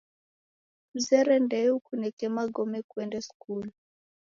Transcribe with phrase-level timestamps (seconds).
[0.89, 3.69] Kuzere ndeyo ukuneke magome kuende skuli.